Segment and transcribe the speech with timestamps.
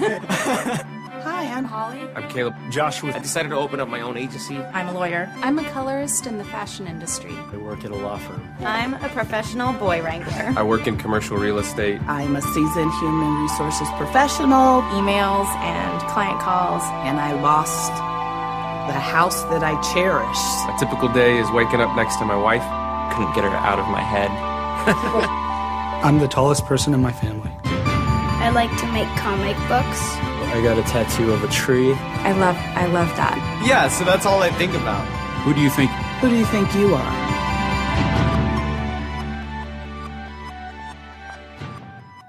[0.00, 2.00] Hi, I'm Holly.
[2.16, 2.54] I'm Caleb.
[2.70, 3.12] Joshua.
[3.12, 4.56] I decided to open up my own agency.
[4.56, 5.30] I'm a lawyer.
[5.42, 7.32] I'm a colorist in the fashion industry.
[7.52, 8.48] I work at a law firm.
[8.60, 10.54] I'm a professional boy wrangler.
[10.56, 12.00] I work in commercial real estate.
[12.08, 14.80] I'm a seasoned human resources professional.
[14.96, 16.82] Emails and client calls.
[17.04, 17.92] And I lost
[18.90, 20.74] the house that I cherished.
[20.74, 22.64] A typical day is waking up next to my wife.
[23.12, 24.30] Couldn't get her out of my head.
[26.02, 27.50] I'm the tallest person in my family.
[28.50, 30.00] I like to make comic books.
[30.50, 31.92] I got a tattoo of a tree.
[31.94, 33.62] I love I love that.
[33.64, 35.06] Yeah, so that's all I think about.
[35.44, 35.88] Who do you think?
[36.18, 37.12] Who do you think you are?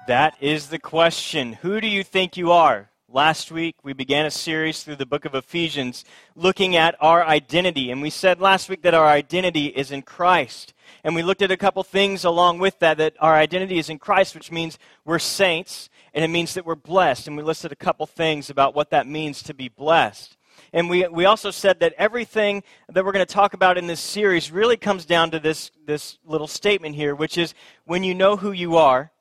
[0.08, 1.54] That is the question.
[1.54, 2.92] Who do you think you are?
[3.10, 7.92] Last week, we began a series through the book of Ephesians looking at our identity.
[7.92, 10.74] And we said last week that our identity is in Christ.
[11.04, 14.00] And we looked at a couple things along with that, that our identity is in
[14.00, 17.28] Christ, which means we're saints, and it means that we're blessed.
[17.28, 20.38] And we listed a couple things about what that means to be blessed.
[20.74, 24.00] And we, we also said that everything that we're going to talk about in this
[24.00, 27.54] series really comes down to this, this little statement here, which is
[27.86, 29.12] when you know who you are,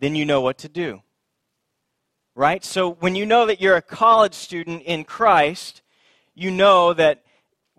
[0.00, 1.02] then you know what to do.
[2.34, 2.64] Right?
[2.64, 5.82] So when you know that you're a college student in Christ,
[6.34, 7.22] you know that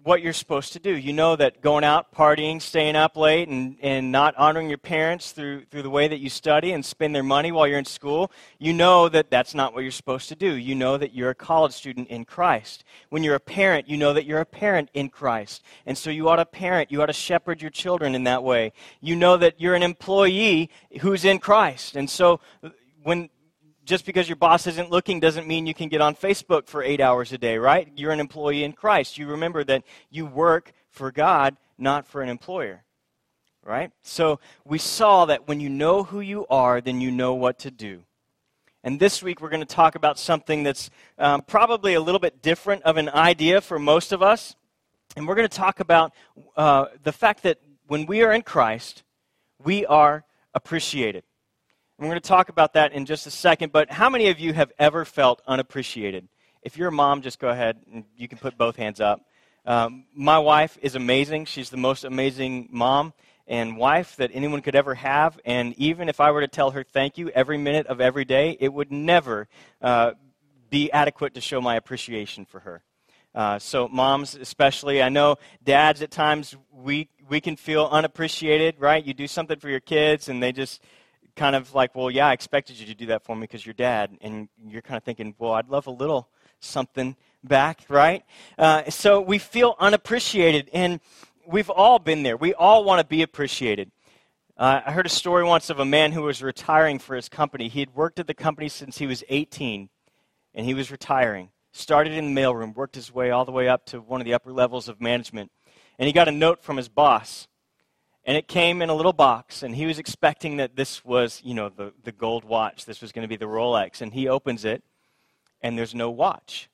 [0.04, 0.96] what you're supposed to do.
[0.96, 5.32] You know that going out, partying, staying up late, and, and not honoring your parents
[5.32, 8.32] through, through the way that you study and spend their money while you're in school,
[8.58, 10.54] you know that that's not what you're supposed to do.
[10.54, 12.84] You know that you're a college student in Christ.
[13.10, 15.64] When you're a parent, you know that you're a parent in Christ.
[15.86, 18.74] And so you ought to parent, you ought to shepherd your children in that way.
[19.02, 20.70] You know that you're an employee
[21.02, 21.96] who's in Christ.
[21.96, 22.40] And so
[23.04, 23.30] when
[23.88, 27.00] just because your boss isn't looking doesn't mean you can get on Facebook for eight
[27.00, 27.90] hours a day, right?
[27.96, 29.18] You're an employee in Christ.
[29.18, 32.84] You remember that you work for God, not for an employer,
[33.64, 33.92] right?
[34.04, 37.72] So we saw that when you know who you are, then you know what to
[37.72, 38.04] do.
[38.84, 42.42] And this week we're going to talk about something that's um, probably a little bit
[42.42, 44.56] different of an idea for most of us.
[45.16, 46.14] And we're going to talk about
[46.58, 49.04] uh, the fact that when we are in Christ,
[49.64, 51.24] we are appreciated.
[52.00, 54.54] We're going to talk about that in just a second, but how many of you
[54.54, 56.28] have ever felt unappreciated?
[56.62, 59.26] If you're a mom, just go ahead and you can put both hands up.
[59.66, 61.46] Um, my wife is amazing.
[61.46, 63.14] She's the most amazing mom
[63.48, 65.40] and wife that anyone could ever have.
[65.44, 68.56] And even if I were to tell her thank you every minute of every day,
[68.60, 69.48] it would never
[69.82, 70.12] uh,
[70.70, 72.84] be adequate to show my appreciation for her.
[73.34, 79.04] Uh, so, moms especially, I know dads at times we we can feel unappreciated, right?
[79.04, 80.82] You do something for your kids, and they just
[81.38, 83.74] kind of like, well, yeah, I expected you to do that for me because you're
[83.74, 84.18] dad.
[84.22, 86.28] And you're kind of thinking, well, I'd love a little
[86.60, 88.24] something back, right?
[88.58, 90.70] Uh, so we feel unappreciated.
[90.74, 91.00] And
[91.48, 92.36] we've all been there.
[92.36, 93.92] We all want to be appreciated.
[94.58, 97.68] Uh, I heard a story once of a man who was retiring for his company.
[97.70, 99.90] He had worked at the company since he was 18,
[100.56, 101.52] and he was retiring.
[101.72, 104.34] Started in the mailroom, worked his way all the way up to one of the
[104.34, 105.52] upper levels of management.
[106.00, 107.48] And he got a note from his boss
[108.28, 111.54] and it came in a little box and he was expecting that this was you
[111.54, 112.86] know the, the gold watch.
[112.86, 114.02] This was going to be the rolex.
[114.02, 114.84] And he opens it
[115.62, 116.70] and there's no watch.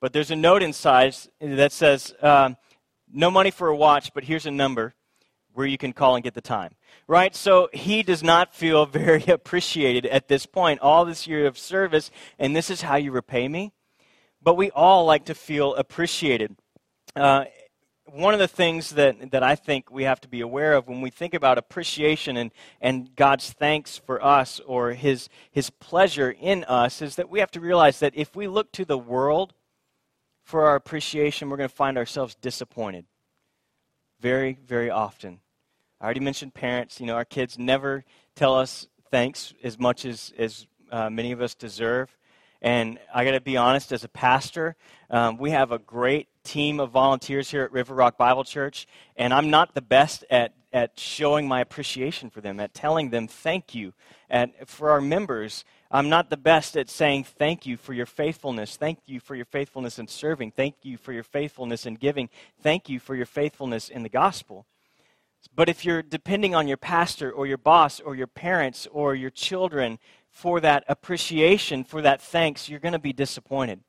[0.00, 2.56] But there's a note inside that says um,
[3.12, 4.94] no money for a watch but here's a number
[5.52, 6.74] where you can call and get the time.
[7.06, 7.36] Right?
[7.36, 10.80] So he does not feel very appreciated at this point.
[10.80, 13.74] All this year of service and this is how you repay me?
[14.42, 16.56] But we all like to feel appreciated.
[17.14, 17.44] Uh,
[18.06, 21.00] one of the things that, that I think we have to be aware of when
[21.00, 22.50] we think about appreciation and,
[22.80, 27.50] and God's thanks for us or his, his pleasure in us is that we have
[27.52, 29.54] to realize that if we look to the world
[30.42, 33.06] for our appreciation, we're going to find ourselves disappointed
[34.20, 35.40] very, very often.
[36.00, 37.00] I already mentioned parents.
[37.00, 38.04] You know, our kids never
[38.36, 42.16] tell us thanks as much as, as uh, many of us deserve.
[42.60, 44.76] And I got to be honest, as a pastor,
[45.10, 49.32] um, we have a great team of volunteers here at River Rock Bible Church, and
[49.32, 53.74] I'm not the best at, at showing my appreciation for them, at telling them thank
[53.74, 53.94] you.
[54.28, 58.76] And for our members, I'm not the best at saying thank you for your faithfulness.
[58.76, 60.52] Thank you for your faithfulness in serving.
[60.52, 62.28] Thank you for your faithfulness in giving.
[62.60, 64.66] Thank you for your faithfulness in the gospel.
[65.54, 69.30] But if you're depending on your pastor or your boss or your parents or your
[69.30, 69.98] children
[70.30, 73.80] for that appreciation, for that thanks, you're going to be disappointed.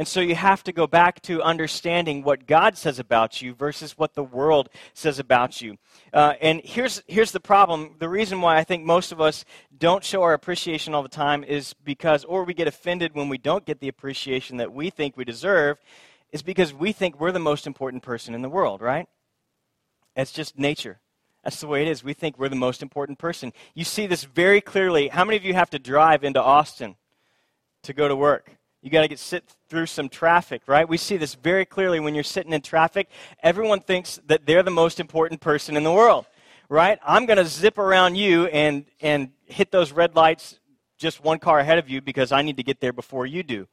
[0.00, 3.98] And so you have to go back to understanding what God says about you versus
[3.98, 5.76] what the world says about you.
[6.10, 7.96] Uh, and here's, here's the problem.
[7.98, 9.44] The reason why I think most of us
[9.76, 13.36] don't show our appreciation all the time is because, or we get offended when we
[13.36, 15.76] don't get the appreciation that we think we deserve,
[16.32, 19.06] is because we think we're the most important person in the world, right?
[20.16, 20.98] It's just nature.
[21.44, 22.02] That's the way it is.
[22.02, 23.52] We think we're the most important person.
[23.74, 25.08] You see this very clearly.
[25.08, 26.96] How many of you have to drive into Austin
[27.82, 28.56] to go to work.
[28.82, 30.88] You got to get sit through some traffic, right?
[30.88, 33.10] We see this very clearly when you're sitting in traffic.
[33.42, 36.26] Everyone thinks that they're the most important person in the world,
[36.70, 36.98] right?
[37.04, 40.58] I'm going to zip around you and and hit those red lights
[40.96, 43.66] just one car ahead of you because I need to get there before you do.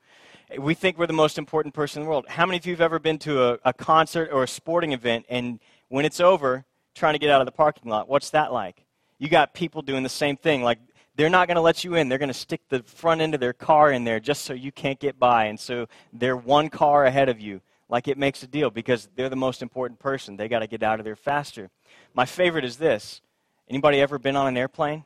[0.58, 2.26] We think we're the most important person in the world.
[2.28, 5.26] How many of you have ever been to a, a concert or a sporting event
[5.30, 5.60] and
[5.90, 6.66] when it's over,
[6.96, 8.08] trying to get out of the parking lot?
[8.08, 8.86] What's that like?
[9.20, 10.64] You got people doing the same thing.
[10.64, 10.80] Like
[11.18, 12.08] they're not going to let you in.
[12.08, 14.72] They're going to stick the front end of their car in there just so you
[14.72, 15.46] can't get by.
[15.46, 17.60] And so they're one car ahead of you.
[17.90, 20.38] Like it makes a deal because they're the most important person.
[20.38, 21.70] They got to get out of there faster.
[22.14, 23.22] My favorite is this.
[23.68, 25.06] Anybody ever been on an airplane?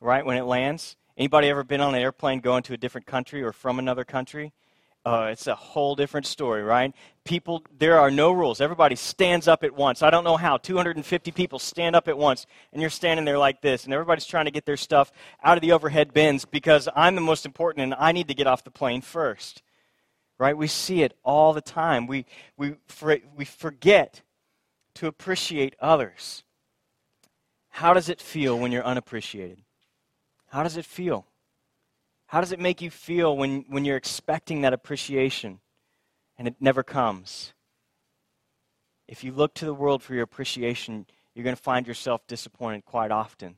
[0.00, 0.96] Right when it lands?
[1.16, 4.52] Anybody ever been on an airplane going to a different country or from another country?
[5.04, 6.94] Uh, it's a whole different story, right?
[7.24, 8.60] People, there are no rules.
[8.60, 10.02] Everybody stands up at once.
[10.02, 10.58] I don't know how.
[10.58, 14.44] 250 people stand up at once, and you're standing there like this, and everybody's trying
[14.44, 15.10] to get their stuff
[15.42, 18.46] out of the overhead bins because I'm the most important and I need to get
[18.46, 19.62] off the plane first,
[20.38, 20.56] right?
[20.56, 22.06] We see it all the time.
[22.06, 22.26] We,
[22.58, 22.74] we,
[23.36, 24.20] we forget
[24.94, 26.44] to appreciate others.
[27.70, 29.62] How does it feel when you're unappreciated?
[30.48, 31.26] How does it feel?
[32.30, 35.58] How does it make you feel when, when you're expecting that appreciation
[36.38, 37.54] and it never comes?
[39.08, 42.84] If you look to the world for your appreciation, you're going to find yourself disappointed
[42.84, 43.56] quite often.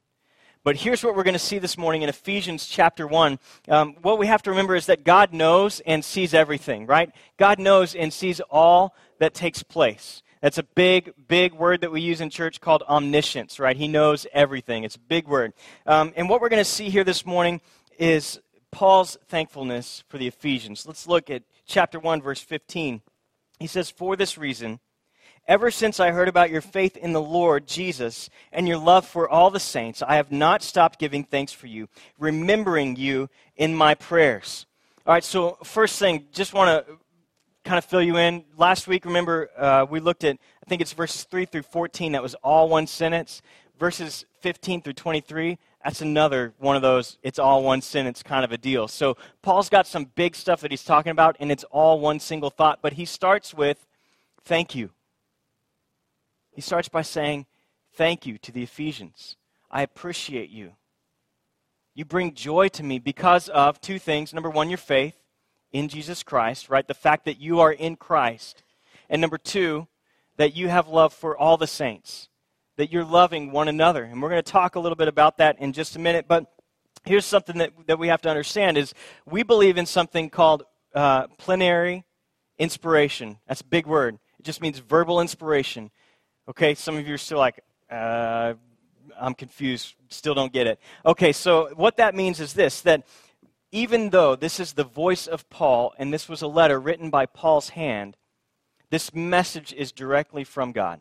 [0.64, 3.38] But here's what we're going to see this morning in Ephesians chapter 1.
[3.68, 7.12] Um, what we have to remember is that God knows and sees everything, right?
[7.36, 10.22] God knows and sees all that takes place.
[10.40, 13.76] That's a big, big word that we use in church called omniscience, right?
[13.76, 14.84] He knows everything.
[14.84, 15.52] It's a big word.
[15.84, 17.60] Um, and what we're going to see here this morning
[17.98, 18.40] is
[18.72, 20.86] Paul's thankfulness for the Ephesians.
[20.86, 23.02] Let's look at chapter 1, verse 15.
[23.60, 24.80] He says, For this reason,
[25.46, 29.28] ever since I heard about your faith in the Lord Jesus and your love for
[29.28, 31.88] all the saints, I have not stopped giving thanks for you,
[32.18, 34.66] remembering you in my prayers.
[35.06, 36.94] All right, so first thing, just want to
[37.64, 38.44] kind of fill you in.
[38.56, 42.22] Last week, remember, uh, we looked at, I think it's verses 3 through 14, that
[42.22, 43.42] was all one sentence.
[43.78, 48.52] Verses 15 through 23, that's another one of those it's all one sentence kind of
[48.52, 48.88] a deal.
[48.88, 52.50] So Paul's got some big stuff that he's talking about, and it's all one single
[52.50, 52.80] thought.
[52.82, 53.86] But he starts with
[54.44, 54.90] thank you.
[56.52, 57.46] He starts by saying,
[57.94, 59.36] Thank you to the Ephesians.
[59.70, 60.72] I appreciate you.
[61.94, 64.32] You bring joy to me because of two things.
[64.32, 65.16] Number one, your faith
[65.72, 66.86] in Jesus Christ, right?
[66.86, 68.62] The fact that you are in Christ.
[69.10, 69.88] And number two,
[70.38, 72.28] that you have love for all the saints
[72.82, 74.02] that you're loving one another.
[74.02, 76.24] And we're going to talk a little bit about that in just a minute.
[76.26, 76.52] But
[77.04, 78.92] here's something that, that we have to understand is
[79.24, 82.02] we believe in something called uh, plenary
[82.58, 83.38] inspiration.
[83.46, 84.18] That's a big word.
[84.40, 85.92] It just means verbal inspiration.
[86.48, 88.54] Okay, some of you are still like, uh,
[89.16, 90.80] I'm confused, still don't get it.
[91.06, 93.06] Okay, so what that means is this that
[93.70, 97.26] even though this is the voice of Paul and this was a letter written by
[97.26, 98.16] Paul's hand,
[98.90, 101.00] this message is directly from God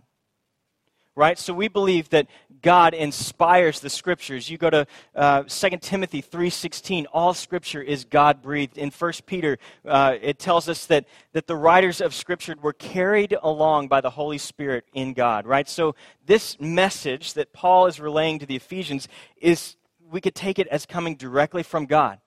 [1.16, 1.38] right?
[1.38, 2.28] So we believe that
[2.62, 4.50] God inspires the scriptures.
[4.50, 8.78] You go to uh, 2 Timothy 3.16, all scripture is God-breathed.
[8.78, 13.36] In 1 Peter, uh, it tells us that, that the writers of scripture were carried
[13.42, 15.68] along by the Holy Spirit in God, right?
[15.68, 19.75] So this message that Paul is relaying to the Ephesians is,
[20.10, 22.19] we could take it as coming directly from God.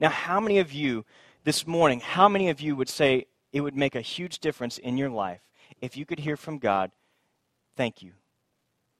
[0.00, 1.04] Now, how many of you
[1.44, 4.96] this morning, how many of you would say it would make a huge difference in
[4.96, 5.40] your life
[5.80, 6.92] if you could hear from God
[7.78, 8.10] Thank you.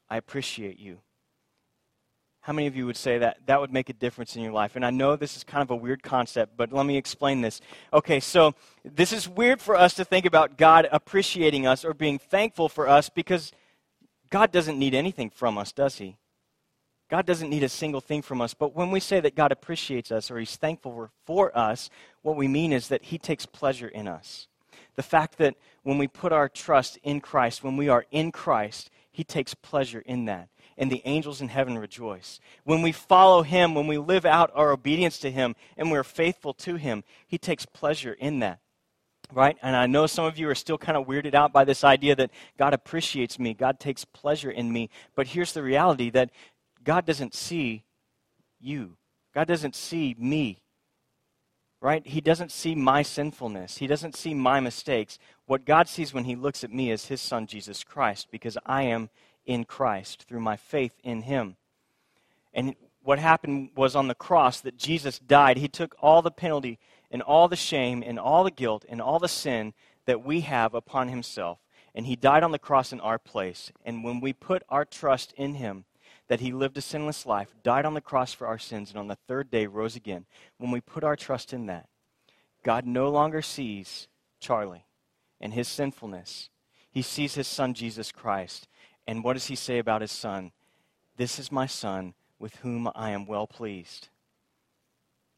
[0.09, 0.99] I appreciate you.
[2.43, 4.77] How many of you would say that that would make a difference in your life?
[4.77, 7.61] And I know this is kind of a weird concept, but let me explain this.
[7.93, 8.55] Okay, so
[8.85, 12.89] this is weird for us to think about God appreciating us or being thankful for
[12.89, 13.51] us because
[14.31, 16.17] God doesn't need anything from us, does He?
[17.11, 18.55] God doesn't need a single thing from us.
[18.55, 21.91] But when we say that God appreciates us or He's thankful for us,
[22.23, 24.47] what we mean is that He takes pleasure in us.
[24.95, 25.57] The fact that
[25.89, 30.03] when we put our trust in Christ, when we are in Christ, He takes pleasure
[30.05, 30.51] in that.
[30.77, 32.41] And the angels in heaven rejoice.
[32.65, 36.53] When we follow Him, when we live out our obedience to Him, and we're faithful
[36.53, 38.61] to Him, He takes pleasure in that.
[39.33, 39.57] Right?
[39.63, 42.15] And I know some of you are still kind of weirded out by this idea
[42.17, 44.91] that God appreciates me, God takes pleasure in me.
[45.17, 46.29] But here's the reality that
[46.85, 47.85] God doesn't see
[48.61, 48.99] you,
[49.35, 50.61] God doesn't see me
[51.81, 52.07] right?
[52.07, 53.79] He doesn't see my sinfulness.
[53.79, 55.19] He doesn't see my mistakes.
[55.49, 58.83] What God sees when He looks at me is His Son, Jesus Christ, because I
[58.83, 59.09] am
[59.47, 61.57] in Christ through my faith in Him.
[62.53, 65.57] And what happened was on the cross that Jesus died.
[65.57, 66.79] He took all the penalty
[67.11, 69.73] and all the shame and all the guilt and all the sin
[70.05, 71.59] that we have upon Himself.
[71.95, 73.73] And He died on the cross in our place.
[73.87, 75.87] And when we put our trust in Him,
[76.29, 79.09] that he lived a sinless life, died on the cross for our sins, and on
[79.09, 80.27] the third day rose again,
[80.59, 81.89] when we put our trust in that,
[82.63, 84.85] God no longer sees Charlie
[85.41, 86.51] and his sinfulness.
[86.91, 88.69] He sees his son, Jesus Christ.
[89.07, 90.53] And what does he say about his son?
[91.17, 94.09] This is my son with whom I am well pleased.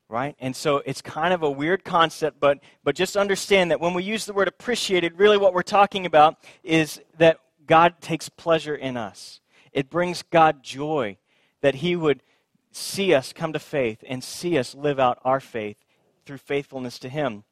[0.09, 0.35] Right?
[0.41, 4.03] And so it's kind of a weird concept, but, but just understand that when we
[4.03, 8.97] use the word appreciated, really what we're talking about is that God takes pleasure in
[8.97, 9.41] us.
[9.73, 11.19] It brings God joy
[11.61, 12.23] that He would
[12.73, 15.85] see us come to faith and see us live out our faith
[16.27, 17.45] through faithfulness to Him.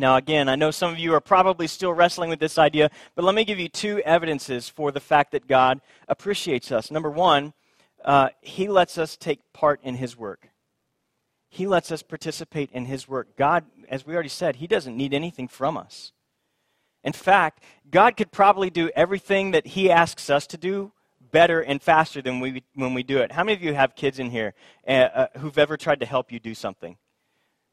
[0.00, 3.22] Now, again, I know some of you are probably still wrestling with this idea, but
[3.22, 6.90] let me give you two evidences for the fact that God appreciates us.
[6.90, 7.52] Number one,
[8.02, 10.48] uh, He lets us take part in His work.
[11.50, 13.36] He lets us participate in His work.
[13.36, 16.12] God, as we already said, He doesn't need anything from us.
[17.04, 20.92] In fact, God could probably do everything that He asks us to do
[21.30, 23.32] better and faster than we, when we do it.
[23.32, 24.54] How many of you have kids in here
[24.88, 26.96] uh, uh, who've ever tried to help you do something?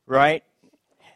[0.06, 0.44] Right?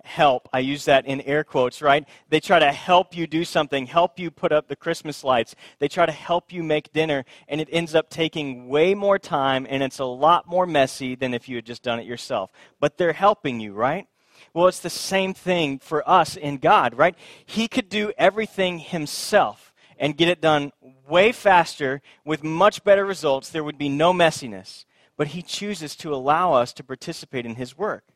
[0.03, 0.49] Help.
[0.51, 2.07] I use that in air quotes, right?
[2.29, 5.55] They try to help you do something, help you put up the Christmas lights.
[5.79, 9.67] They try to help you make dinner, and it ends up taking way more time,
[9.69, 12.51] and it's a lot more messy than if you had just done it yourself.
[12.79, 14.07] But they're helping you, right?
[14.53, 17.15] Well, it's the same thing for us in God, right?
[17.45, 20.71] He could do everything himself and get it done
[21.07, 23.49] way faster with much better results.
[23.49, 24.85] There would be no messiness.
[25.15, 28.10] But he chooses to allow us to participate in his work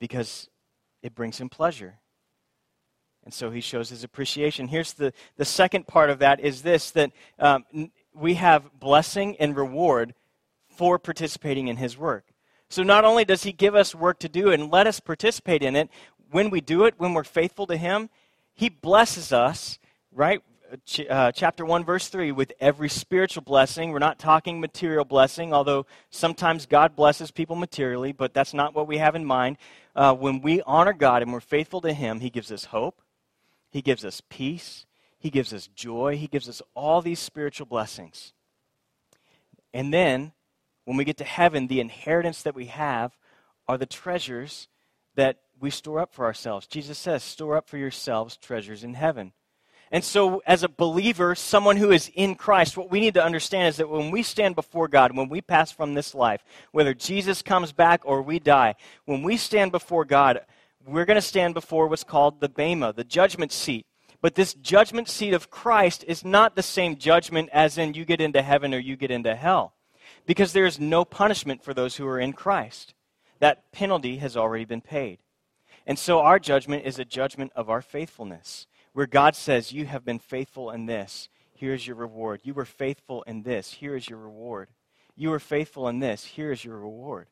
[0.00, 0.48] because
[1.02, 2.00] it brings him pleasure.
[3.24, 4.68] And so he shows his appreciation.
[4.68, 7.64] Here's the, the second part of that is this that um,
[8.14, 10.14] we have blessing and reward
[10.68, 12.24] for participating in his work.
[12.70, 15.76] So not only does he give us work to do and let us participate in
[15.76, 15.90] it,
[16.30, 18.08] when we do it, when we're faithful to him,
[18.54, 19.78] he blesses us,
[20.12, 20.40] right?
[20.84, 23.90] Ch- uh, chapter 1, verse 3, with every spiritual blessing.
[23.90, 28.86] We're not talking material blessing, although sometimes God blesses people materially, but that's not what
[28.86, 29.58] we have in mind.
[29.96, 33.02] Uh, when we honor God and we're faithful to Him, He gives us hope,
[33.70, 34.86] He gives us peace,
[35.18, 38.32] He gives us joy, He gives us all these spiritual blessings.
[39.74, 40.32] And then
[40.84, 43.16] when we get to heaven, the inheritance that we have
[43.66, 44.68] are the treasures
[45.16, 46.66] that we store up for ourselves.
[46.66, 49.32] Jesus says, store up for yourselves treasures in heaven.
[49.92, 53.68] And so, as a believer, someone who is in Christ, what we need to understand
[53.68, 57.42] is that when we stand before God, when we pass from this life, whether Jesus
[57.42, 60.40] comes back or we die, when we stand before God,
[60.86, 63.86] we're going to stand before what's called the Bema, the judgment seat.
[64.22, 68.20] But this judgment seat of Christ is not the same judgment as in you get
[68.20, 69.74] into heaven or you get into hell
[70.26, 72.94] because there is no punishment for those who are in Christ.
[73.38, 75.18] That penalty has already been paid.
[75.86, 80.04] And so our judgment is a judgment of our faithfulness, where God says, You have
[80.04, 81.28] been faithful in this.
[81.52, 82.40] Here is your reward.
[82.42, 83.72] You were faithful in this.
[83.74, 84.68] Here is your reward.
[85.16, 86.24] You were faithful in this.
[86.24, 87.28] Here is your reward.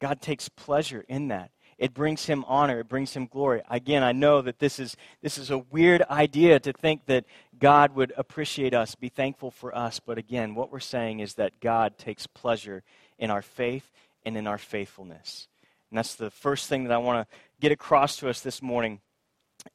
[0.00, 1.50] God takes pleasure in that.
[1.76, 2.80] It brings him honor.
[2.80, 3.62] It brings him glory.
[3.68, 7.24] Again, I know that this is, this is a weird idea to think that
[7.58, 10.00] God would appreciate us, be thankful for us.
[10.00, 12.82] But again, what we're saying is that God takes pleasure
[13.18, 13.90] in our faith
[14.24, 15.48] and in our faithfulness.
[15.90, 19.00] And that's the first thing that I want to get across to us this morning.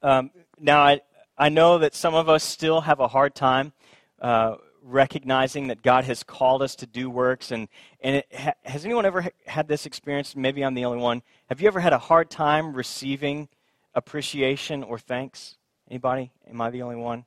[0.02, 1.02] Um, now, I,
[1.38, 3.74] I know that some of us still have a hard time.
[4.22, 7.52] Uh, recognizing that God has called us to do works.
[7.52, 7.68] And,
[8.02, 10.36] and it, ha, has anyone ever had this experience?
[10.36, 11.22] Maybe I'm the only one.
[11.48, 13.48] Have you ever had a hard time receiving
[13.96, 15.58] appreciation or thanks?
[15.90, 16.32] Anybody?
[16.50, 17.26] Am I the only one?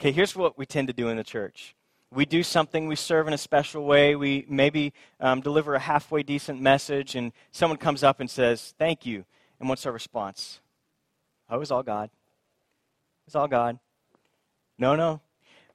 [0.00, 1.74] Okay, here's what we tend to do in the church.
[2.12, 6.22] We do something, we serve in a special way, we maybe um, deliver a halfway
[6.22, 9.24] decent message, and someone comes up and says, Thank you.
[9.58, 10.60] And what's our response?
[11.48, 12.10] Oh, it's all God.
[13.26, 13.78] It's all God.
[14.78, 15.20] No, no,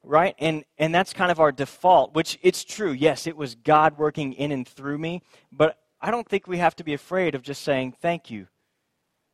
[0.04, 0.36] right?
[0.40, 2.92] And, and that's kind of our default, which it's true.
[2.92, 6.76] Yes, it was God working in and through me, but I don't think we have
[6.78, 8.48] to be afraid of just saying, thank you.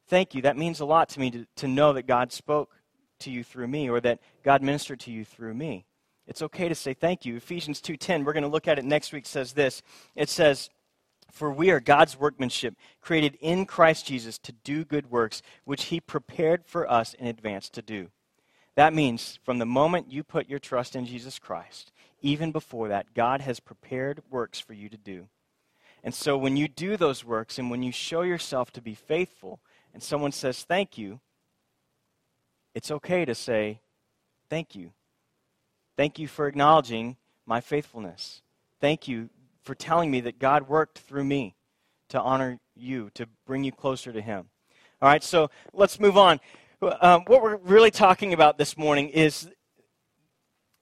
[0.07, 0.41] Thank you.
[0.43, 2.71] That means a lot to me to, to know that God spoke
[3.19, 5.85] to you through me or that God ministered to you through me.
[6.27, 7.37] It's okay to say thank you.
[7.37, 9.81] Ephesians 2:10, we're going to look at it next week says this.
[10.15, 10.69] It says,
[11.31, 15.99] "For we are God's workmanship, created in Christ Jesus to do good works, which he
[15.99, 18.11] prepared for us in advance to do."
[18.75, 21.91] That means from the moment you put your trust in Jesus Christ,
[22.21, 25.29] even before that, God has prepared works for you to do.
[26.03, 29.59] And so when you do those works and when you show yourself to be faithful
[29.93, 31.19] and someone says thank you,
[32.73, 33.81] it's okay to say
[34.49, 34.93] thank you.
[35.95, 38.43] Thank you for acknowledging my faithfulness.
[38.79, 39.29] Thank you
[39.67, 41.53] for telling me that God worked through me
[42.07, 44.47] to honor you, to bring you closer to Him.
[45.01, 46.39] All right, so let's move on.
[46.81, 49.49] Um, what we're really talking about this morning is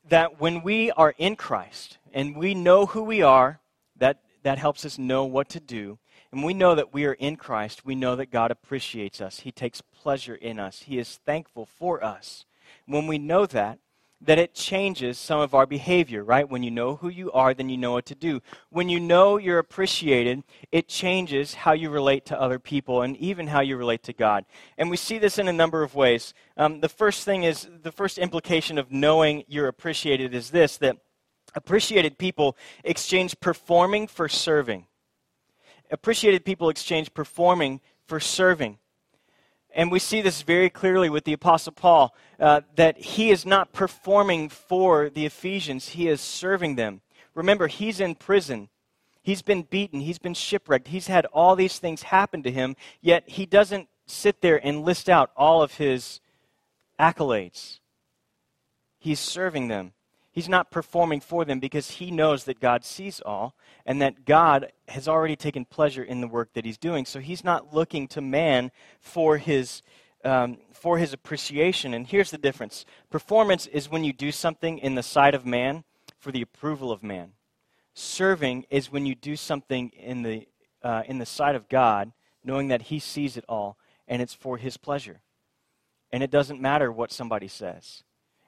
[0.07, 3.59] that when we are in Christ and we know who we are,
[3.97, 5.97] that, that helps us know what to do.
[6.31, 9.39] And we know that we are in Christ, we know that God appreciates us.
[9.39, 10.83] He takes pleasure in us.
[10.83, 12.45] He is thankful for us.
[12.85, 13.79] When we know that,
[14.25, 16.49] that it changes some of our behavior, right?
[16.49, 18.41] When you know who you are, then you know what to do.
[18.69, 23.47] When you know you're appreciated, it changes how you relate to other people and even
[23.47, 24.45] how you relate to God.
[24.77, 26.33] And we see this in a number of ways.
[26.57, 30.97] Um, the first thing is the first implication of knowing you're appreciated is this that
[31.53, 34.87] appreciated people exchange performing for serving.
[35.91, 38.79] Appreciated people exchange performing for serving.
[39.75, 43.73] And we see this very clearly with the Apostle Paul uh, that he is not
[43.73, 47.01] performing for the Ephesians, he is serving them.
[47.35, 48.69] Remember, he's in prison.
[49.21, 49.99] He's been beaten.
[49.99, 50.87] He's been shipwrecked.
[50.87, 55.09] He's had all these things happen to him, yet he doesn't sit there and list
[55.09, 56.21] out all of his
[56.99, 57.79] accolades.
[58.99, 59.91] He's serving them.
[60.35, 64.73] He's not performing for them because he knows that God sees all and that God
[64.89, 67.05] has already taken pleasure in the work that he's doing.
[67.05, 69.81] So he's not looking to man for his,
[70.25, 71.93] um, for his appreciation.
[71.93, 75.85] And here's the difference performance is when you do something in the sight of man
[76.17, 77.31] for the approval of man,
[77.93, 80.49] serving is when you do something in the,
[80.83, 82.11] uh, in the sight of God,
[82.43, 85.21] knowing that he sees it all and it's for his pleasure.
[86.11, 88.03] And it doesn't matter what somebody says.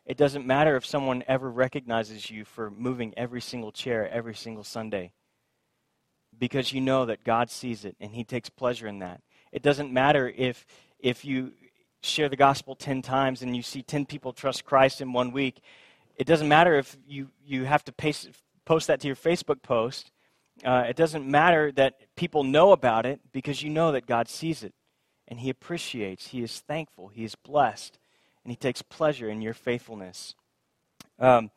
[0.07, 4.63] It doesn't matter if someone ever recognizes you for moving every single chair every single
[4.63, 5.11] Sunday
[6.39, 9.19] because you know that God sees it and He takes pleasure in that.
[9.51, 10.65] It doesn't matter if,
[10.97, 11.51] if you
[12.01, 15.59] share the gospel 10 times and you see 10 people trust Christ in one week.
[16.15, 18.29] It doesn't matter if you, you have to paste,
[18.63, 20.11] post that to your Facebook post.
[20.63, 24.63] Uh, it doesn't matter that people know about it because you know that God sees
[24.63, 24.73] it
[25.27, 27.99] and He appreciates, He is thankful, He is blessed
[28.47, 30.33] and he takes pleasure in your faithfulness.
[31.19, 31.51] Um,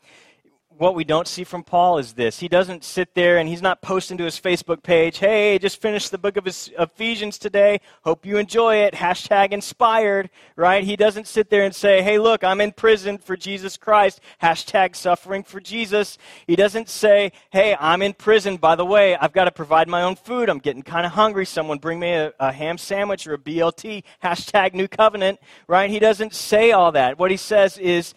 [0.80, 2.38] what we don't see from Paul is this.
[2.40, 6.10] He doesn't sit there and he's not posting to his Facebook page, hey, just finished
[6.10, 7.82] the book of Ephesians today.
[8.02, 8.94] Hope you enjoy it.
[8.94, 10.82] Hashtag inspired, right?
[10.82, 14.22] He doesn't sit there and say, hey, look, I'm in prison for Jesus Christ.
[14.42, 16.16] Hashtag suffering for Jesus.
[16.46, 18.56] He doesn't say, hey, I'm in prison.
[18.56, 20.48] By the way, I've got to provide my own food.
[20.48, 21.44] I'm getting kind of hungry.
[21.44, 24.02] Someone bring me a, a ham sandwich or a BLT.
[24.24, 25.90] Hashtag new covenant, right?
[25.90, 27.18] He doesn't say all that.
[27.18, 28.14] What he says is,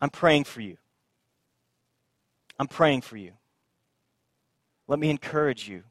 [0.00, 0.78] I'm praying for you.
[2.58, 3.32] I'm praying for you.
[4.86, 5.84] Let me encourage you.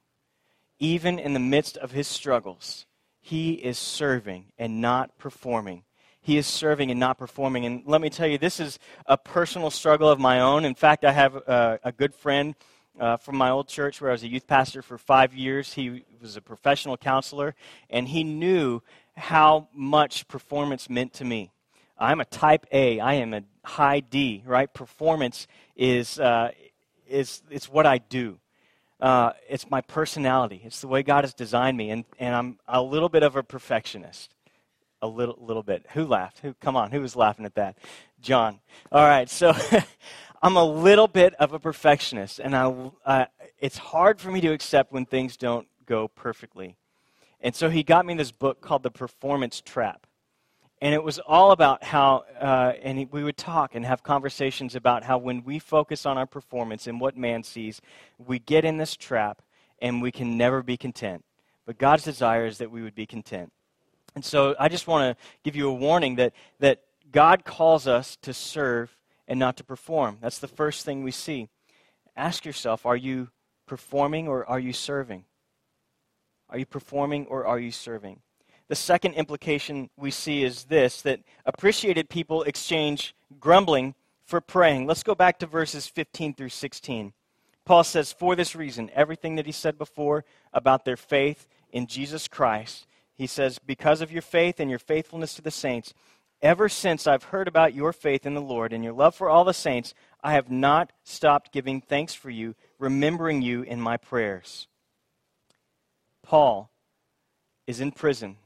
[0.80, 2.86] Even in the midst of his struggles,
[3.22, 5.84] he is serving and not performing.
[6.20, 7.66] He is serving and not performing.
[7.66, 10.66] And let me tell you, this is a personal struggle of my own.
[10.66, 12.56] In fact, I have a, a good friend
[13.00, 15.74] uh, from my old church where I was a youth pastor for five years.
[15.74, 17.56] He was a professional counselor,
[17.90, 18.82] and he knew
[19.16, 21.53] how much performance meant to me.
[21.98, 23.00] I'm a type A.
[23.00, 24.72] I am a high D, right?
[24.74, 26.52] Performance is, uh,
[27.08, 28.40] is it's what I do.
[29.00, 30.62] Uh, it's my personality.
[30.64, 33.44] It's the way God has designed me, and, and I'm a little bit of a
[33.44, 34.34] perfectionist.
[35.02, 35.86] A little, little bit.
[35.94, 36.40] Who laughed?
[36.40, 36.54] Who?
[36.62, 37.78] Come on, who was laughing at that?
[38.22, 38.62] John.
[38.90, 39.54] All right, so
[40.42, 43.26] I'm a little bit of a perfectionist, and I, uh,
[43.60, 46.78] it's hard for me to accept when things don't go perfectly.
[47.42, 50.08] And so he got me this book called The Performance Trap
[50.84, 55.06] and it was all about how, uh, and we would talk and have conversations about
[55.06, 57.80] how when we focus on our performance and what man sees,
[58.18, 59.42] we get in this trap
[59.82, 61.24] and we can never be content.
[61.66, 63.54] But God's desire is that we would be content.
[64.14, 66.82] And so I just want to give you a warning that, that
[67.14, 70.18] God calls us to serve and not to perform.
[70.20, 71.48] That's the first thing we see.
[72.18, 73.30] Ask yourself are you
[73.68, 75.24] performing or are you serving?
[76.50, 78.20] Are you performing or are you serving?
[78.70, 84.88] The second implication we see is this that appreciated people exchange grumbling for praying.
[84.88, 87.14] Let's go back to verses 15 through 16.
[87.66, 92.28] Paul says, For this reason, everything that he said before about their faith in Jesus
[92.28, 95.94] Christ, he says, Because of your faith and your faithfulness to the saints,
[96.42, 99.44] ever since I've heard about your faith in the Lord and your love for all
[99.44, 104.68] the saints, I have not stopped giving thanks for you, remembering you in my prayers.
[106.22, 106.70] Paul
[107.68, 108.38] is in prison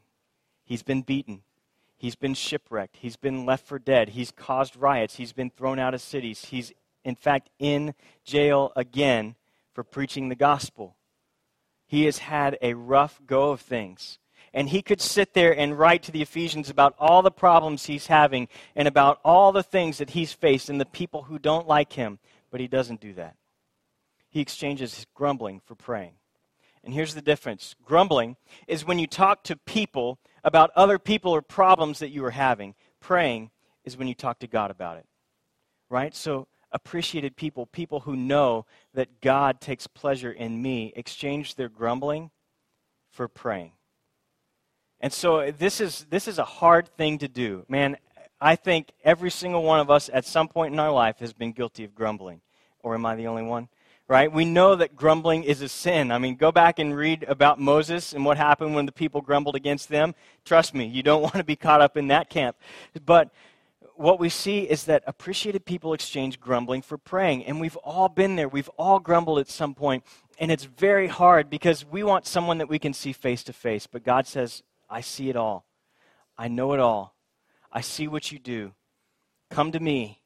[0.68, 1.44] He's been beaten.
[1.98, 2.98] He's been shipwrecked.
[2.98, 4.10] He's been left for dead.
[4.10, 5.16] He's caused riots.
[5.16, 6.46] He's been thrown out of cities.
[6.46, 6.74] He's,
[7.06, 9.36] in fact, in jail again
[9.74, 10.98] for preaching the gospel.
[11.88, 14.20] He has had a rough go of things.
[14.54, 18.08] And he could sit there and write to the Ephesians about all the problems he's
[18.08, 21.94] having and about all the things that he's faced and the people who don't like
[21.94, 22.20] him.
[22.52, 23.38] But he doesn't do that.
[24.30, 26.14] He exchanges his grumbling for praying.
[26.84, 31.42] And here's the difference grumbling is when you talk to people about other people or
[31.42, 32.74] problems that you are having.
[33.02, 33.52] Praying
[33.84, 35.06] is when you talk to God about it.
[35.90, 36.16] right?
[36.16, 42.32] So, appreciated people, people who know that God takes pleasure in me, exchange their grumbling
[43.12, 43.74] for praying.
[45.00, 47.66] And so this is this is a hard thing to do.
[47.68, 47.98] Man,
[48.40, 51.52] I think every single one of us at some point in our life has been
[51.52, 52.42] guilty of grumbling.
[52.80, 53.70] Or am I the only one?
[54.10, 54.32] Right?
[54.32, 56.14] We know that grumbling is a sin.
[56.14, 59.56] I mean, go back and read about Moses and what happened when the people grumbled
[59.56, 60.16] against them.
[60.46, 62.56] Trust me, you don't want to be caught up in that camp.
[63.06, 63.32] But
[63.96, 67.46] what we see is that appreciated people exchange grumbling for praying.
[67.46, 68.48] And we've all been there.
[68.48, 70.04] We've all grumbled at some point.
[70.40, 73.88] And it's very hard because we want someone that we can see face to face.
[73.88, 75.66] But God says, I see it all.
[76.38, 77.16] I know it all.
[77.72, 78.74] I see what you do.
[79.50, 80.22] Come to me.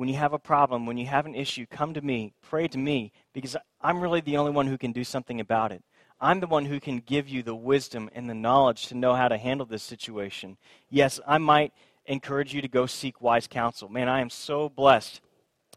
[0.00, 2.32] When you have a problem, when you have an issue, come to me.
[2.40, 5.84] Pray to me because I'm really the only one who can do something about it.
[6.18, 9.28] I'm the one who can give you the wisdom and the knowledge to know how
[9.28, 10.56] to handle this situation.
[10.88, 11.74] Yes, I might
[12.06, 13.90] encourage you to go seek wise counsel.
[13.90, 15.20] Man, I am so blessed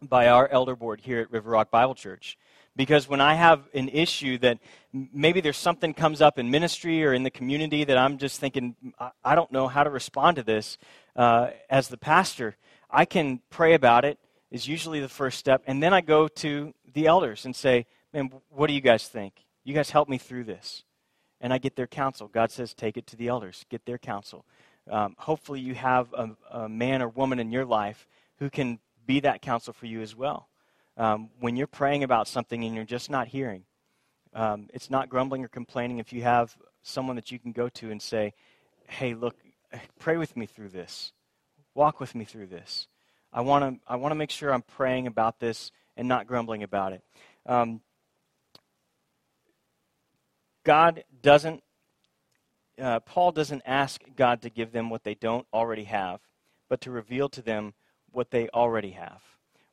[0.02, 2.38] by our elder board here at River Rock Bible Church.
[2.78, 4.60] Because when I have an issue that
[4.94, 8.78] maybe there's something comes up in ministry or in the community that I'm just thinking,
[9.22, 10.78] I don't know how to respond to this
[11.18, 12.56] uh, as the pastor,
[12.94, 14.20] I can pray about it,
[14.52, 15.64] is usually the first step.
[15.68, 19.46] And then I go to the elders and say, man, what do you guys think?
[19.64, 20.84] You guys help me through this.
[21.42, 22.28] And I get their counsel.
[22.28, 24.46] God says, take it to the elders, get their counsel.
[24.90, 29.20] Um, hopefully, you have a, a man or woman in your life who can be
[29.22, 30.48] that counsel for you as well
[30.98, 33.64] um, when you're praying about something and you're just not hearing,
[34.34, 37.92] um, it's not grumbling or complaining if you have someone that you can go to
[37.92, 38.34] and say,
[38.88, 39.36] hey, look,
[40.00, 41.14] pray with me through this.
[41.76, 42.88] Walk with me through this.
[43.32, 46.94] I want to I wanna make sure I'm praying about this and not grumbling about
[46.94, 47.04] it.
[47.46, 47.82] Um,
[50.64, 51.62] God doesn't,
[52.82, 56.22] uh, Paul doesn't ask God to give them what they don't already have,
[56.70, 57.74] but to reveal to them
[58.12, 59.22] what they already have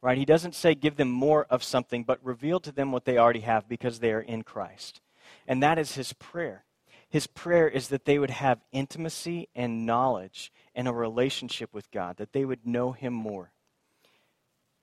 [0.03, 0.19] right?
[0.19, 3.41] He doesn't say give them more of something, but reveal to them what they already
[3.41, 5.01] have because they are in Christ.
[5.47, 6.65] And that is his prayer.
[7.11, 12.17] His prayer is that they would have intimacy and knowledge and a relationship with God,
[12.19, 13.51] that they would know him more.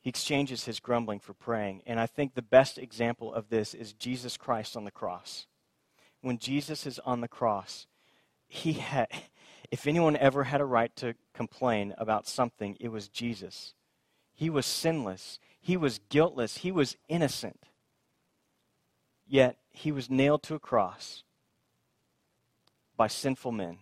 [0.01, 1.83] He exchanges his grumbling for praying.
[1.85, 5.47] And I think the best example of this is Jesus Christ on the cross.
[6.21, 7.87] When Jesus is on the cross,
[8.45, 9.07] he had,
[9.71, 13.73] if anyone ever had a right to complain about something, it was Jesus.
[14.35, 15.39] He was sinless.
[15.61, 16.57] He was guiltless.
[16.57, 17.63] He was innocent.
[19.25, 21.23] Yet he was nailed to a cross
[22.97, 23.77] by sinful men.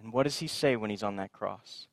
[0.00, 1.88] And what does he say when he's on that cross?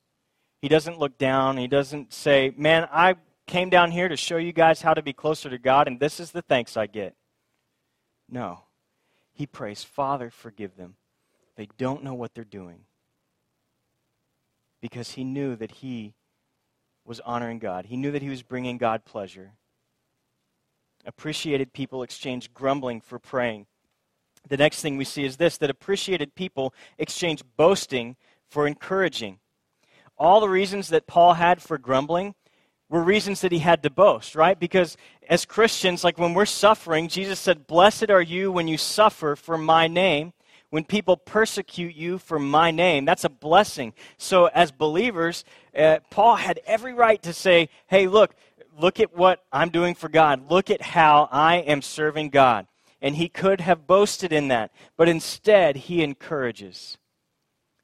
[0.62, 1.58] He doesn't look down.
[1.58, 3.15] He doesn't say, Man, I
[3.47, 6.19] came down here to show you guys how to be closer to God, and this
[6.19, 7.15] is the thanks I get.
[8.29, 8.62] No.
[9.34, 10.95] He prays, Father, forgive them.
[11.55, 12.81] They don't know what they're doing
[14.81, 16.13] because he knew that he
[17.05, 17.86] was honoring God.
[17.86, 19.53] He knew that he was bringing God pleasure.
[21.05, 23.67] Appreciated people exchange grumbling for praying.
[24.47, 28.15] The next thing we see is this that appreciated people exchange boasting
[28.49, 29.39] for encouraging.
[30.17, 32.36] All the reasons that Paul had for grumbling
[32.89, 34.60] were reasons that he had to boast, right?
[34.60, 34.95] Because
[35.27, 39.58] as Christians, like when we're suffering, Jesus said, Blessed are you when you suffer for
[39.58, 40.34] my name
[40.75, 43.05] when people persecute you for my name.
[43.05, 43.93] That's a blessing.
[44.17, 48.36] So, as believers, uh, Paul had every right to say, hey, look,
[48.77, 50.51] look at what I'm doing for God.
[50.51, 52.67] Look at how I am serving God.
[53.06, 56.98] And he could have boasted in that, but instead, he encourages.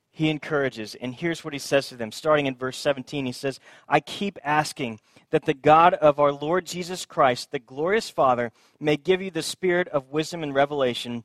[0.09, 0.95] He encourages.
[0.95, 2.11] And here's what he says to them.
[2.11, 6.65] Starting in verse 17, he says, I keep asking that the God of our Lord
[6.65, 11.23] Jesus Christ, the glorious Father, may give you the spirit of wisdom and revelation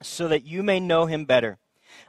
[0.00, 1.58] so that you may know him better.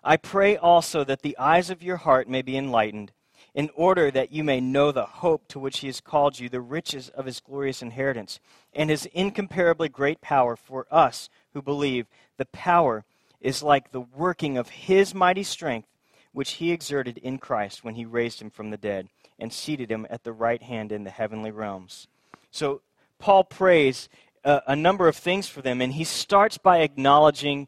[0.04, 3.12] I pray also that the eyes of your heart may be enlightened,
[3.54, 6.62] in order that you may know the hope to which he has called you, the
[6.62, 8.40] riches of his glorious inheritance,
[8.74, 12.08] and his incomparably great power for us who believe.
[12.38, 13.06] The power
[13.40, 15.88] is like the working of his mighty strength,
[16.32, 20.08] which he exerted in Christ when he raised him from the dead and seated him
[20.10, 22.08] at the right hand in the heavenly realms.
[22.50, 22.82] So
[23.20, 24.10] Paul prays
[24.44, 27.68] a, a number of things for them, and he starts by acknowledging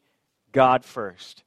[0.51, 1.43] God first.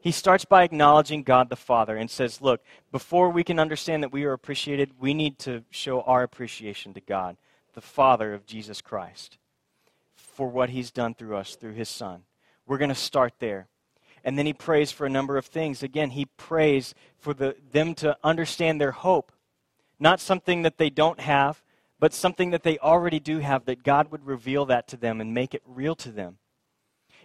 [0.00, 4.12] He starts by acknowledging God the Father and says, Look, before we can understand that
[4.12, 7.36] we are appreciated, we need to show our appreciation to God,
[7.74, 9.38] the Father of Jesus Christ,
[10.14, 12.22] for what He's done through us, through His Son.
[12.66, 13.68] We're going to start there.
[14.26, 15.84] And then he prays for a number of things.
[15.84, 19.30] Again, he prays for the, them to understand their hope.
[20.00, 21.62] Not something that they don't have,
[22.00, 25.32] but something that they already do have, that God would reveal that to them and
[25.32, 26.38] make it real to them.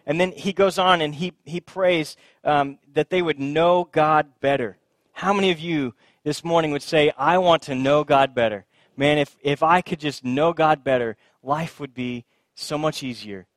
[0.05, 4.27] And then he goes on and he, he prays um, that they would know God
[4.39, 4.77] better.
[5.13, 8.65] How many of you this morning would say, I want to know God better.
[8.95, 13.47] Man, if, if I could just know God better, life would be so much easier.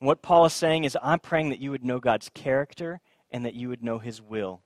[0.00, 3.44] And what Paul is saying is, I'm praying that you would know God's character and
[3.44, 4.62] that you would know his will.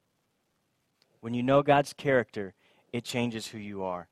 [1.21, 2.55] When you know God's character,
[2.93, 4.09] it changes who you are.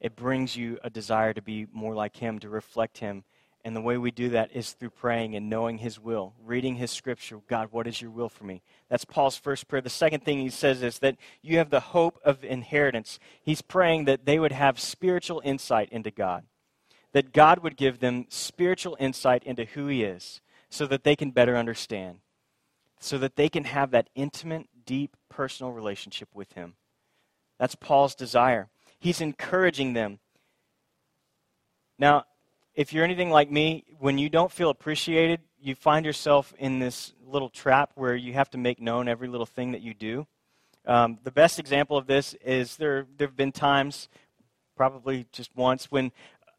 [0.00, 3.24] It brings you a desire to be more like him, to reflect him.
[3.62, 6.90] And the way we do that is through praying and knowing his will, reading his
[6.90, 7.40] scripture.
[7.46, 8.62] God, what is your will for me?
[8.88, 9.82] That's Paul's first prayer.
[9.82, 13.18] The second thing he says is that you have the hope of inheritance.
[13.42, 16.44] He's praying that they would have spiritual insight into God,
[17.12, 21.32] that God would give them spiritual insight into who he is so that they can
[21.32, 22.20] better understand,
[22.98, 26.74] so that they can have that intimate, deep, personal relationship with Him.
[27.58, 28.68] That's Paul's desire.
[28.98, 30.20] He's encouraging them.
[31.98, 32.24] Now,
[32.74, 37.12] if you're anything like me, when you don't feel appreciated, you find yourself in this
[37.26, 40.26] little trap where you have to make known every little thing that you do.
[40.86, 44.08] Um, the best example of this is there, there have been times,
[44.76, 46.10] probably just once, when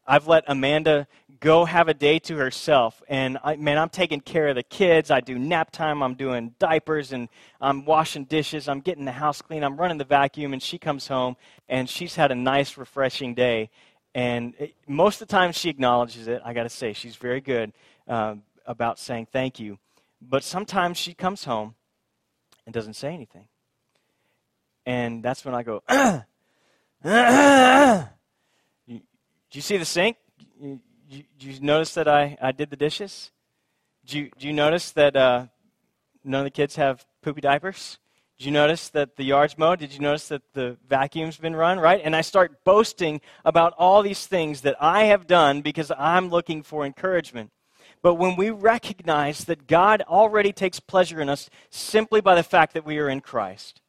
[0.06, 1.06] I've let Amanda
[1.40, 3.02] go have a day to herself.
[3.08, 5.10] And I, man, I'm taking care of the kids.
[5.10, 6.02] I do nap time.
[6.02, 7.28] I'm doing diapers and
[7.60, 8.68] I'm washing dishes.
[8.68, 9.62] I'm getting the house clean.
[9.62, 10.52] I'm running the vacuum.
[10.52, 11.36] And she comes home
[11.68, 13.70] and she's had a nice, refreshing day.
[14.14, 16.42] And it, most of the time she acknowledges it.
[16.44, 17.72] I got to say, she's very good
[18.06, 19.78] uh, about saying thank you.
[20.20, 21.74] But sometimes she comes home
[22.66, 23.48] and doesn't say anything.
[24.84, 25.82] And that's when I go,
[29.52, 30.16] Do you see the sink?
[30.60, 33.30] Do you, you, notice that I, I did the dishes?
[34.06, 35.46] Do you, do you notice that uh,
[36.24, 37.98] none of the kids have poopy diapers?
[38.42, 39.78] Did you notice that the yard's mowed?
[39.78, 42.00] Did you notice that the vacuum's been run, right?
[42.02, 46.64] And I start boasting about all these things that I have done because I'm looking
[46.64, 47.52] for encouragement.
[48.02, 52.74] But when we recognize that God already takes pleasure in us simply by the fact
[52.74, 53.80] that we are in Christ,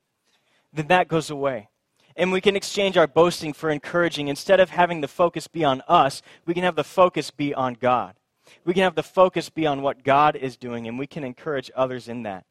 [0.72, 1.70] then that goes away
[2.16, 4.28] and we can exchange our boasting for encouraging.
[4.28, 7.74] Instead of having the focus be on us, we can have the focus be on
[7.74, 8.14] God.
[8.66, 11.72] We can have the focus be on what God is doing, and we can encourage
[11.76, 12.46] others in that.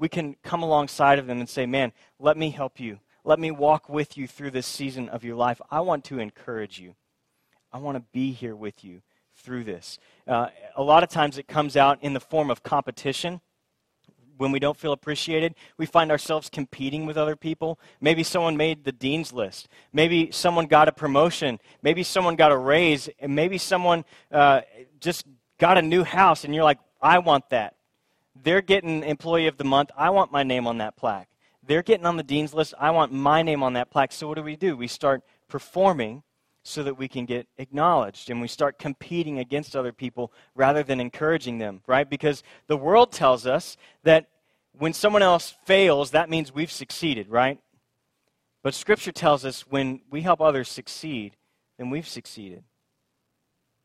[0.00, 2.98] We can come alongside of them and say, Man, let me help you.
[3.22, 5.60] Let me walk with you through this season of your life.
[5.70, 6.96] I want to encourage you.
[7.72, 9.02] I want to be here with you
[9.36, 9.98] through this.
[10.26, 13.40] Uh, a lot of times it comes out in the form of competition
[14.40, 17.78] when we don't feel appreciated, we find ourselves competing with other people.
[18.00, 19.68] Maybe someone made the dean's list.
[19.92, 21.60] Maybe someone got a promotion.
[21.82, 23.10] Maybe someone got a raise.
[23.18, 24.62] And maybe someone uh,
[24.98, 25.26] just
[25.58, 27.74] got a new house, and you're like, I want that.
[28.34, 29.90] They're getting Employee of the Month.
[29.96, 31.28] I want my name on that plaque.
[31.66, 32.74] They're getting on the dean's list.
[32.78, 34.12] I want my name on that plaque.
[34.12, 34.76] So what do we do?
[34.76, 36.22] We start performing
[36.62, 41.00] so that we can get acknowledged and we start competing against other people rather than
[41.00, 42.08] encouraging them, right?
[42.08, 44.28] Because the world tells us that
[44.78, 47.58] when someone else fails, that means we've succeeded, right?
[48.62, 51.36] But Scripture tells us when we help others succeed,
[51.78, 52.64] then we've succeeded.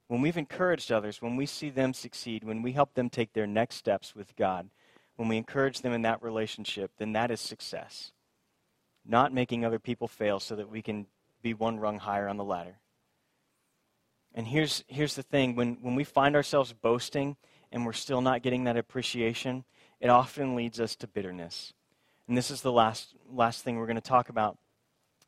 [0.08, 3.48] When we've encouraged others, when we see them succeed, when we help them take their
[3.48, 4.70] next steps with God,
[5.16, 8.12] when we encourage them in that relationship, then that is success.
[9.06, 11.08] Not making other people fail so that we can
[11.42, 12.80] be one rung higher on the ladder.
[14.34, 17.38] And here's, here's the thing when, when we find ourselves boasting
[17.72, 19.64] and we're still not getting that appreciation,
[20.02, 21.74] it often leads us to bitterness.
[22.28, 24.58] And this is the last, last thing we're going to talk about.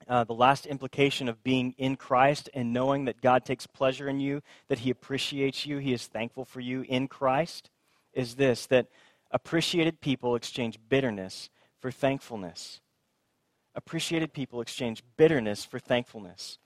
[0.07, 4.19] Uh, the last implication of being in Christ and knowing that God takes pleasure in
[4.19, 7.69] you, that He appreciates you, He is thankful for you in Christ,
[8.13, 8.87] is this that
[9.31, 12.79] appreciated people exchange bitterness for thankfulness
[13.77, 16.57] appreciated people exchange bitterness for thankfulness.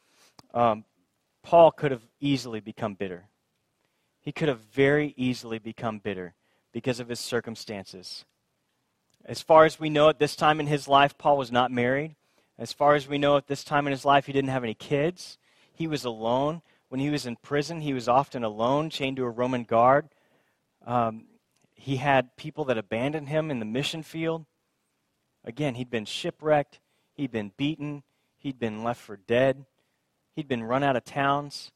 [0.53, 0.85] Um,
[1.43, 3.25] Paul could have easily become bitter.
[4.21, 6.33] He could have very easily become bitter
[6.71, 8.23] because of his circumstances.
[9.25, 12.15] As far as we know at this time in his life, Paul was not married.
[12.61, 14.75] As far as we know at this time in his life, he didn't have any
[14.75, 15.39] kids.
[15.73, 16.61] He was alone.
[16.89, 20.09] When he was in prison, he was often alone, chained to a Roman guard.
[20.85, 21.23] Um,
[21.73, 24.45] he had people that abandoned him in the mission field.
[25.43, 26.79] Again, he'd been shipwrecked.
[27.15, 28.03] He'd been beaten.
[28.37, 29.65] He'd been left for dead.
[30.35, 31.71] He'd been run out of towns.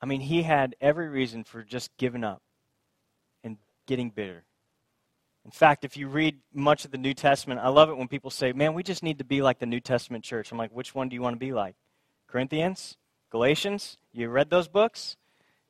[0.00, 2.42] I mean, he had every reason for just giving up
[3.42, 3.56] and
[3.88, 4.44] getting bitter.
[5.44, 8.30] In fact, if you read much of the New Testament, I love it when people
[8.30, 10.52] say, man, we just need to be like the New Testament church.
[10.52, 11.76] I'm like, which one do you want to be like?
[12.26, 12.98] Corinthians?
[13.30, 13.98] Galatians?
[14.12, 15.16] You read those books?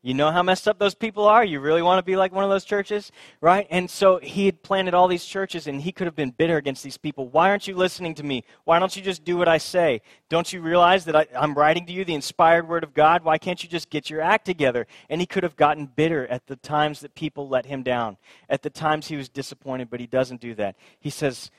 [0.02, 1.44] You know how messed up those people are?
[1.44, 3.12] You really want to be like one of those churches?
[3.42, 3.66] Right?
[3.68, 6.82] And so he had planted all these churches and he could have been bitter against
[6.82, 7.28] these people.
[7.28, 8.44] Why aren't you listening to me?
[8.64, 10.00] Why don't you just do what I say?
[10.30, 13.24] Don't you realize that I, am writing to you the inspired word of God?
[13.24, 14.86] Why can't you just get your act together?
[15.10, 18.16] And he could have gotten bitter at the times that people let him down,
[18.48, 20.76] at the times he was disappointed, but he doesn't do that.
[20.98, 21.50] He says,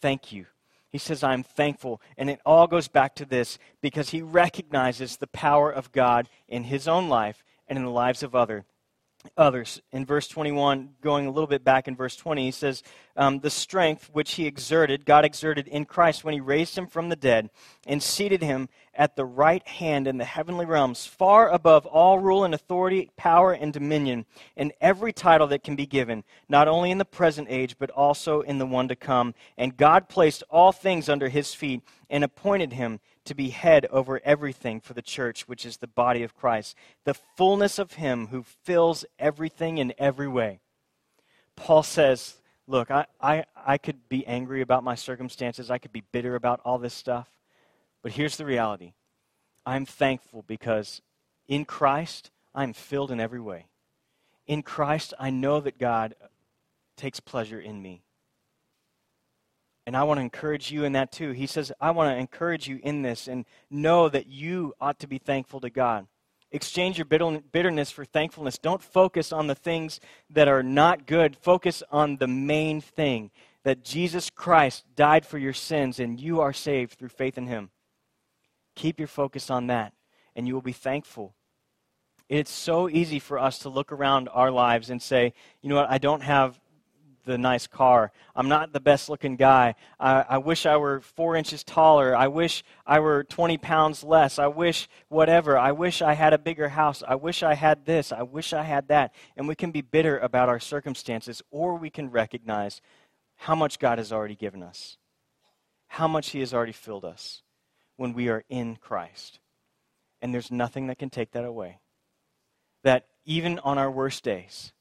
[0.00, 0.46] Thank you.
[0.88, 2.00] He says, I'm thankful.
[2.16, 6.64] And it all goes back to this because he recognizes the power of God in
[6.64, 8.66] his own life and in the lives of other,
[9.36, 9.80] others.
[9.92, 12.82] In verse 21, going a little bit back in verse 20, he says,
[13.16, 17.10] um, The strength which he exerted, God exerted in Christ when he raised him from
[17.10, 17.48] the dead
[17.86, 22.42] and seated him at the right hand in the heavenly realms, far above all rule
[22.42, 26.98] and authority, power and dominion, and every title that can be given, not only in
[26.98, 29.32] the present age, but also in the one to come.
[29.56, 34.20] And God placed all things under his feet and appointed him to be head over
[34.24, 38.42] everything for the church, which is the body of Christ, the fullness of Him who
[38.42, 40.60] fills everything in every way.
[41.56, 46.04] Paul says, Look, I, I, I could be angry about my circumstances, I could be
[46.12, 47.28] bitter about all this stuff,
[48.02, 48.92] but here's the reality
[49.66, 51.02] I'm thankful because
[51.48, 53.66] in Christ, I'm filled in every way.
[54.46, 56.14] In Christ, I know that God
[56.96, 58.02] takes pleasure in me.
[59.90, 61.32] And I want to encourage you in that too.
[61.32, 65.08] He says, I want to encourage you in this and know that you ought to
[65.08, 66.06] be thankful to God.
[66.52, 68.56] Exchange your bitterness for thankfulness.
[68.56, 69.98] Don't focus on the things
[70.32, 71.34] that are not good.
[71.34, 73.32] Focus on the main thing
[73.64, 77.70] that Jesus Christ died for your sins and you are saved through faith in Him.
[78.76, 79.92] Keep your focus on that
[80.36, 81.34] and you will be thankful.
[82.28, 85.90] It's so easy for us to look around our lives and say, you know what,
[85.90, 86.59] I don't have
[87.30, 88.10] the nice car.
[88.34, 89.76] I'm not the best looking guy.
[90.00, 92.14] I, I, wish I were four inches taller.
[92.16, 94.38] I wish I were 20 pounds less.
[94.38, 95.56] I wish whatever.
[95.56, 97.04] I wish I had a bigger house.
[97.06, 98.10] I wish I had this.
[98.10, 99.14] I wish I had that.
[99.36, 102.80] And we can be bitter about our circumstances, or we can recognize
[103.36, 104.96] how much God has already given us,
[105.86, 107.42] how much He has already filled us
[107.96, 109.38] when we are in Christ.
[110.20, 111.78] And there's nothing that can take that away.
[112.82, 114.72] That even on our worst days,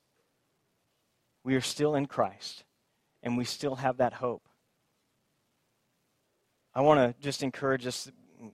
[1.44, 2.64] we are still in Christ
[3.24, 4.48] and we still have that hope.
[6.74, 8.12] I want to just encourage us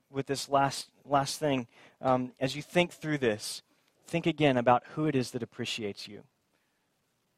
[0.10, 1.68] with this last, last thing.
[2.02, 3.62] Um, as you think through this,
[4.08, 6.24] think again about who it is that appreciates you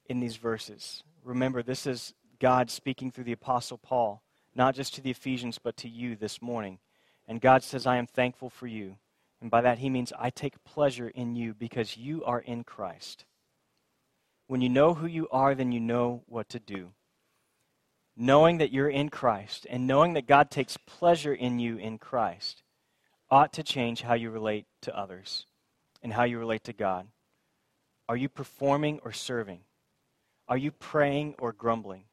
[0.06, 1.04] in these verses.
[1.24, 4.22] Remember, this is God speaking through the Apostle Paul,
[4.56, 6.80] not just to the Ephesians, but to you this morning.
[7.28, 8.98] And God says, I am thankful for you.
[9.42, 13.26] And by that, he means I take pleasure in you because you are in Christ.
[14.48, 16.94] When you know who you are, then you know what to do.
[18.16, 22.64] Knowing that you're in Christ and knowing that God takes pleasure in you in Christ
[23.30, 25.46] ought to change how you relate to others
[26.02, 27.08] and how you relate to God.
[28.10, 29.60] Are you performing or serving?
[30.48, 32.06] Are you praying or grumbling?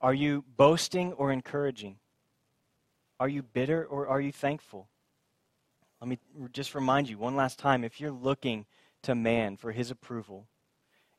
[0.00, 1.98] Are you boasting or encouraging?
[3.20, 4.88] Are you bitter or are you thankful?
[6.00, 6.18] Let me
[6.52, 8.66] just remind you one last time if you're looking
[9.02, 10.46] to man for his approval,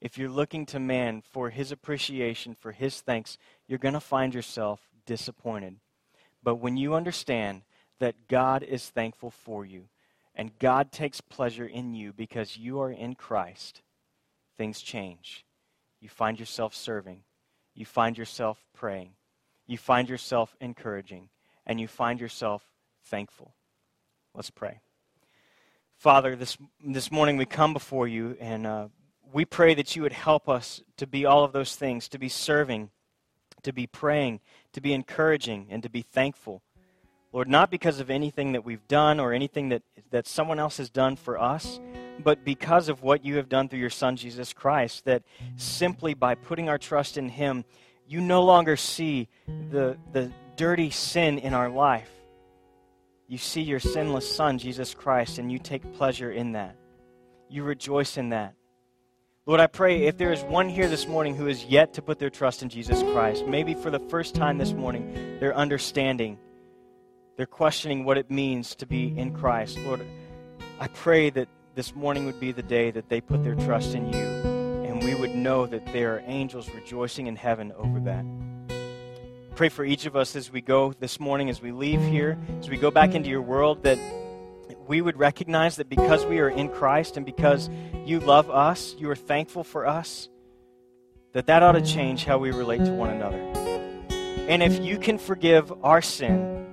[0.01, 4.33] if you're looking to man for his appreciation, for his thanks, you're going to find
[4.33, 5.77] yourself disappointed.
[6.41, 7.63] But when you understand
[7.99, 9.89] that God is thankful for you
[10.33, 13.81] and God takes pleasure in you because you are in Christ,
[14.57, 15.45] things change.
[15.99, 17.23] You find yourself serving,
[17.75, 19.11] you find yourself praying,
[19.67, 21.29] you find yourself encouraging,
[21.65, 22.63] and you find yourself
[23.03, 23.53] thankful.
[24.33, 24.79] Let's pray.
[25.97, 28.87] Father, this, this morning we come before you and uh,
[29.31, 32.29] we pray that you would help us to be all of those things, to be
[32.29, 32.89] serving,
[33.63, 34.39] to be praying,
[34.73, 36.61] to be encouraging, and to be thankful.
[37.31, 40.89] Lord, not because of anything that we've done or anything that, that someone else has
[40.89, 41.79] done for us,
[42.23, 45.23] but because of what you have done through your Son, Jesus Christ, that
[45.55, 47.65] simply by putting our trust in Him,
[48.07, 49.27] you no longer see
[49.69, 52.09] the, the dirty sin in our life.
[53.27, 56.75] You see your sinless Son, Jesus Christ, and you take pleasure in that.
[57.47, 58.55] You rejoice in that.
[59.49, 62.19] Lord, I pray if there is one here this morning who is yet to put
[62.19, 66.37] their trust in Jesus Christ, maybe for the first time this morning, they're understanding,
[67.35, 69.79] they're questioning what it means to be in Christ.
[69.79, 70.05] Lord,
[70.79, 74.13] I pray that this morning would be the day that they put their trust in
[74.13, 74.19] you,
[74.87, 78.23] and we would know that there are angels rejoicing in heaven over that.
[79.55, 82.69] Pray for each of us as we go this morning, as we leave here, as
[82.69, 83.97] we go back into your world, that
[84.89, 87.69] we would recognize that because we are in Christ and because
[88.05, 90.29] you love us, you are thankful for us,
[91.33, 93.37] that that ought to change how we relate to one another.
[94.49, 96.65] And if you can forgive our sin,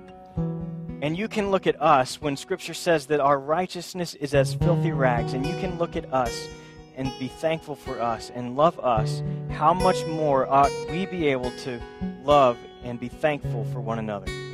[1.03, 4.91] and you can look at us when Scripture says that our righteousness is as filthy
[4.91, 6.47] rags, and you can look at us
[6.95, 11.51] and be thankful for us and love us, how much more ought we be able
[11.59, 11.79] to
[12.23, 14.46] love and be thankful for one another?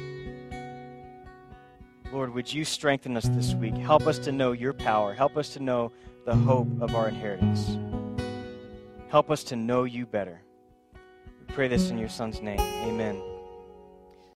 [2.14, 3.76] Lord, would you strengthen us this week?
[3.76, 5.16] Help us to know your power.
[5.16, 5.92] Help us to know
[6.26, 7.80] the hope of our inheritance.
[9.10, 10.40] Help us to know you better.
[10.94, 12.60] We pray this in your Son's name.
[12.60, 13.33] Amen.